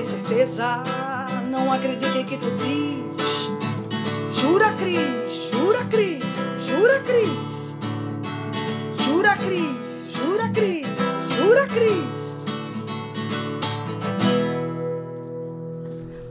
[0.00, 0.82] tem certeza,
[1.50, 4.40] não acredite em que tu diz.
[4.40, 6.24] Jura, Cris, jura, Cris,
[6.66, 7.76] jura, Cris.
[9.04, 10.86] Jura, Cris, jura, Cris,
[11.36, 12.44] jura, Cris.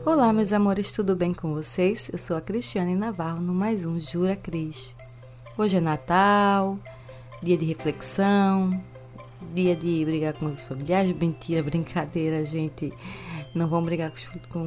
[0.04, 2.10] Olá, meus amores, tudo bem com vocês?
[2.12, 4.96] Eu sou a Cristiane Navarro no mais um Jura Cris.
[5.56, 6.76] Hoje é Natal,
[7.40, 8.82] dia de reflexão,
[9.54, 11.14] dia de brigar com os familiares.
[11.16, 12.92] Mentira, brincadeira, gente.
[13.54, 14.24] Não vão brigar com os,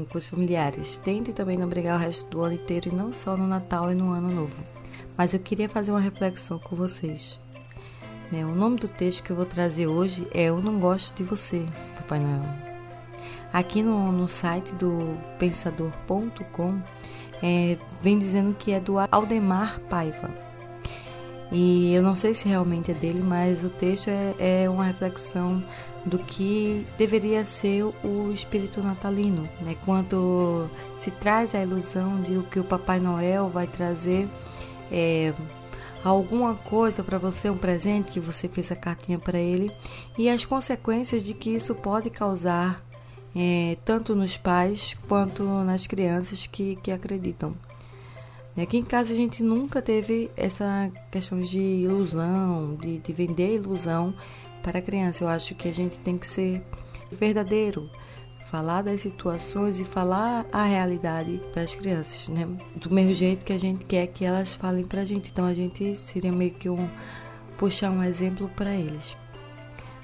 [0.07, 0.97] com, os familiares.
[0.97, 3.95] Tente também não brigar o resto do ano inteiro e não só no Natal e
[3.95, 4.55] no Ano Novo.
[5.17, 7.39] Mas eu queria fazer uma reflexão com vocês.
[8.33, 11.23] É, o nome do texto que eu vou trazer hoje é Eu Não Gosto de
[11.23, 11.65] Você,
[11.95, 12.43] Papai Noel.
[13.53, 16.81] Aqui no, no site do pensador.com
[17.43, 20.42] é, vem dizendo que é do Aldemar Paiva.
[21.51, 25.63] E eu não sei se realmente é dele, mas o texto é, é uma reflexão
[26.05, 29.75] do que deveria ser o espírito natalino, né?
[29.85, 34.27] Quando se traz a ilusão de que o Papai Noel vai trazer
[34.91, 35.33] é,
[36.03, 39.71] alguma coisa para você, um presente que você fez a cartinha para ele
[40.17, 42.83] e as consequências de que isso pode causar
[43.35, 47.55] é, tanto nos pais quanto nas crianças que, que acreditam.
[48.55, 54.13] Aqui em casa a gente nunca teve essa questão de ilusão, de, de vender ilusão
[54.61, 55.23] para a criança.
[55.23, 56.63] Eu acho que a gente tem que ser
[57.11, 57.89] verdadeiro,
[58.45, 62.47] falar das situações e falar a realidade para as crianças, né?
[62.75, 65.31] Do mesmo jeito que a gente quer que elas falem para a gente.
[65.31, 66.87] Então a gente seria meio que um
[67.57, 69.17] puxar um exemplo para eles.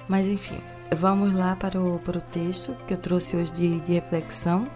[0.07, 0.59] Mas enfim,
[0.95, 4.67] vamos lá para o, para o texto que eu trouxe hoje de, de reflexão,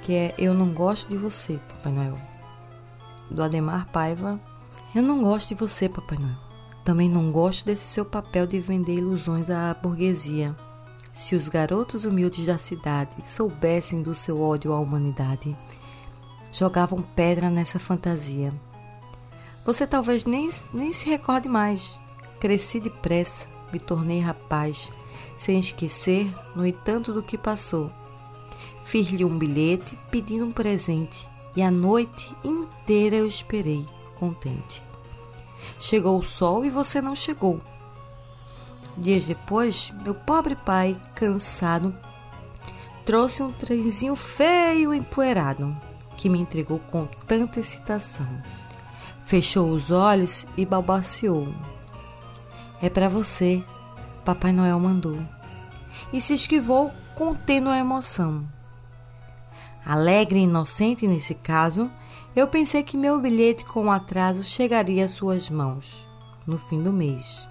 [0.00, 2.31] que é Eu não gosto de você, Papai Noel
[3.30, 4.40] do Ademar Paiva.
[4.94, 6.36] Eu não gosto de você, Papai Noel.
[6.84, 10.54] Também não gosto desse seu papel de vender ilusões à burguesia.
[11.12, 15.56] Se os garotos humildes da cidade soubessem do seu ódio à humanidade,
[16.52, 18.52] jogavam pedra nessa fantasia.
[19.64, 21.98] Você talvez nem, nem se recorde mais.
[22.40, 24.90] Cresci depressa, me tornei rapaz,
[25.36, 27.90] sem esquecer, no entanto, do que passou.
[28.84, 33.84] Fiz-lhe um bilhete pedindo um presente e a noite inteira eu esperei,
[34.18, 34.82] contente.
[35.78, 37.60] Chegou o sol e você não chegou.
[38.96, 41.94] Dias depois, meu pobre pai, cansado,
[43.04, 45.76] trouxe um trenzinho feio empoeirado
[46.16, 48.28] que me entregou com tanta excitação.
[49.24, 51.52] Fechou os olhos e balbuciou.
[52.80, 53.64] É para você,
[54.24, 55.18] Papai Noel mandou.
[56.12, 58.46] E se esquivou contendo a emoção.
[59.84, 61.90] Alegre e inocente nesse caso,
[62.34, 66.08] eu pensei que meu bilhete com atraso chegaria às suas mãos
[66.46, 67.46] no fim do mês.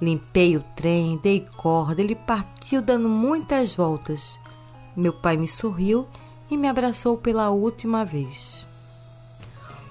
[0.00, 4.38] Limpei o trem, dei corda, ele partiu dando muitas voltas.
[4.94, 6.06] Meu pai me sorriu
[6.50, 8.66] e me abraçou pela última vez.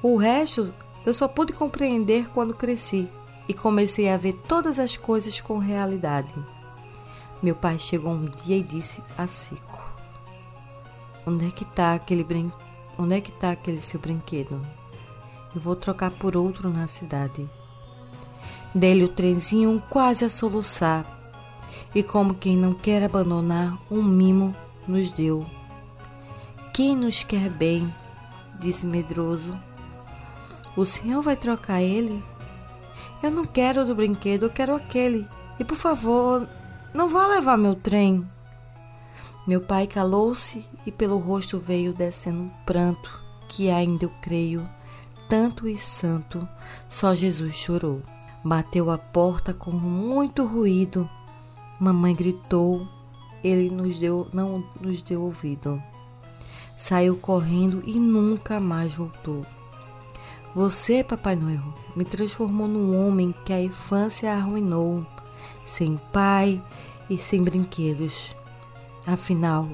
[0.02, 0.74] O resto
[1.06, 3.10] eu só pude compreender quando cresci
[3.48, 6.34] e comecei a ver todas as coisas com realidade.
[7.42, 9.85] Meu pai chegou um dia e disse a Cico:
[11.26, 12.52] Onde é que tá aquele brin...
[12.98, 14.62] Onde é que tá aquele seu brinquedo?
[15.56, 17.48] Eu vou trocar por outro na cidade.
[18.74, 21.06] Dele o trenzinho quase a soluçar.
[21.94, 24.54] E como quem não quer abandonar, um mimo
[24.88, 25.46] nos deu.
[26.74, 27.94] Quem nos quer bem,
[28.60, 29.58] disse medroso.
[30.76, 32.22] O senhor vai trocar ele?
[33.24, 35.26] Eu não quero do brinquedo, eu quero aquele.
[35.58, 36.48] E por favor,
[36.94, 38.28] não vá levar meu trem.
[39.48, 44.68] Meu pai calou-se e pelo rosto veio descendo um pranto que ainda eu creio,
[45.30, 46.48] tanto e santo,
[46.90, 48.02] só Jesus chorou.
[48.44, 51.08] Bateu a porta com muito ruído.
[51.80, 52.88] Mamãe gritou,
[53.44, 55.82] ele nos deu, não nos deu ouvido.
[56.76, 59.46] Saiu correndo e nunca mais voltou.
[60.56, 61.62] Você, Papai Noel,
[61.96, 65.06] me transformou num homem que a infância arruinou,
[65.68, 66.62] sem pai
[67.10, 68.36] e sem brinquedos.
[69.08, 69.68] Afinal,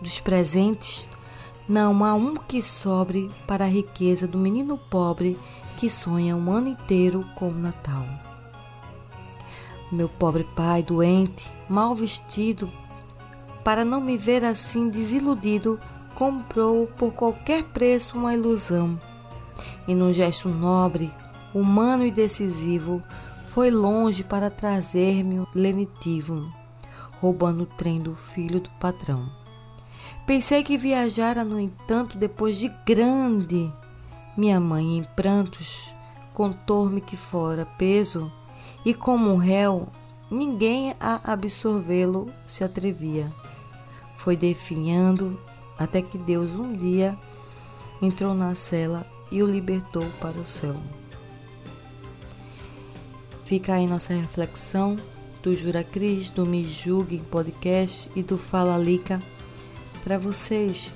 [0.00, 1.06] dos presentes,
[1.68, 5.38] não há um que sobre para a riqueza do menino pobre
[5.76, 8.02] que sonha um ano inteiro com o Natal.
[9.92, 12.70] Meu pobre pai, doente, mal vestido,
[13.62, 15.78] para não me ver assim desiludido,
[16.14, 18.98] comprou por qualquer preço uma ilusão.
[19.86, 21.10] E num gesto nobre,
[21.54, 23.02] humano e decisivo,
[23.48, 26.63] foi longe para trazer-me lenitivo
[27.24, 29.32] roubando o trem do filho do patrão.
[30.26, 33.72] Pensei que viajara, no entanto, depois de grande.
[34.36, 35.90] Minha mãe, em prantos,
[36.34, 38.30] contou-me que fora peso
[38.84, 39.88] e, como um réu,
[40.30, 43.32] ninguém a absorvê-lo se atrevia.
[44.16, 45.40] foi definhando
[45.78, 47.16] até que Deus um dia
[48.02, 50.76] entrou na cela e o libertou para o céu.
[53.46, 54.96] Fica aí nossa reflexão
[55.44, 59.22] do Jura Cris, do Me Julguem Podcast e do Fala Lica
[60.02, 60.94] para vocês,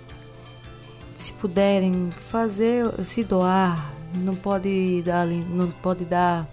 [1.14, 6.48] se puderem fazer, se doar, não pode dar, não pode dar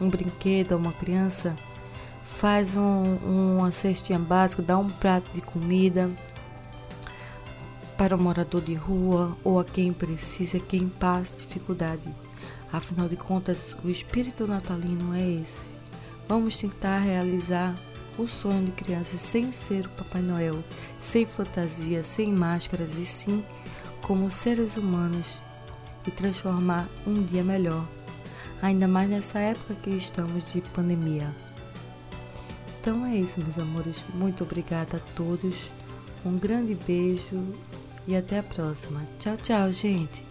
[0.00, 1.56] um brinquedo a uma criança,
[2.22, 3.16] faz um,
[3.58, 6.08] uma cestinha básica, dá um prato de comida
[7.98, 12.08] para o morador de rua ou a quem precisa, quem passa dificuldade.
[12.72, 15.79] Afinal de contas, o espírito natalino é esse.
[16.30, 17.74] Vamos tentar realizar
[18.16, 20.62] o sonho de criança sem ser o Papai Noel,
[21.00, 23.44] sem fantasia, sem máscaras e sim
[24.00, 25.42] como seres humanos
[26.06, 27.84] e transformar um dia melhor,
[28.62, 31.34] ainda mais nessa época que estamos de pandemia.
[32.80, 34.04] Então é isso, meus amores.
[34.14, 35.72] Muito obrigada a todos.
[36.24, 37.44] Um grande beijo
[38.06, 39.04] e até a próxima.
[39.18, 40.29] Tchau, tchau, gente.